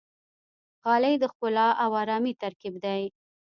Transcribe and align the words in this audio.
غالۍ 0.85 1.15
د 1.19 1.23
ښکلا 1.33 1.67
او 1.83 1.89
آرامۍ 2.01 2.33
ترکیب 2.41 2.75
دی. 2.83 3.01